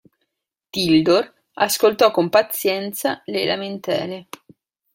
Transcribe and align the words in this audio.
Tildor 0.71 1.31
ascoltò 1.53 2.09
con 2.09 2.29
pazienza 2.29 3.21
le 3.25 3.45
lamentele. 3.45 4.27